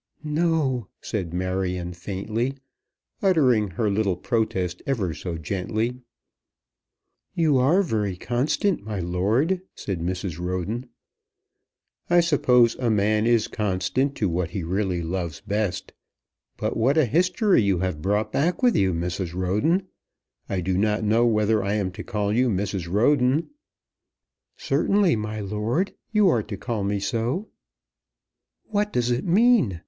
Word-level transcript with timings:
"No," 0.23 0.87
said 0.99 1.31
Marion 1.31 1.93
faintly, 1.93 2.55
uttering 3.21 3.67
her 3.67 3.87
little 3.87 4.15
protest 4.15 4.81
ever 4.87 5.13
so 5.13 5.37
gently. 5.37 6.01
"You 7.35 7.59
are 7.59 7.83
very 7.83 8.15
constant, 8.17 8.83
my 8.83 8.97
lord," 8.99 9.61
said 9.75 9.99
Mrs. 10.01 10.39
Roden. 10.39 10.89
"I 12.09 12.19
suppose 12.19 12.75
a 12.79 12.89
man 12.89 13.27
is 13.27 13.47
constant 13.47 14.15
to 14.15 14.27
what 14.27 14.49
he 14.49 14.63
really 14.63 15.03
loves 15.03 15.39
best. 15.39 15.93
But 16.57 16.75
what 16.75 16.97
a 16.97 17.05
history 17.05 17.61
you 17.61 17.77
have 17.81 18.01
brought 18.01 18.31
back 18.31 18.63
with 18.63 18.75
you, 18.75 18.93
Mrs. 18.95 19.35
Roden! 19.35 19.87
I 20.49 20.61
do 20.61 20.79
not 20.79 21.03
know 21.03 21.27
whether 21.27 21.63
I 21.63 21.73
am 21.75 21.91
to 21.91 22.03
call 22.03 22.33
you 22.33 22.49
Mrs. 22.49 22.91
Roden." 22.91 23.51
"Certainly, 24.57 25.17
my 25.17 25.41
lord, 25.41 25.93
you 26.11 26.27
are 26.27 26.41
to 26.41 26.57
call 26.57 26.83
me 26.83 26.99
so." 26.99 27.49
"What 28.65 28.91
does 28.91 29.11
it 29.11 29.25
mean?" 29.25 29.79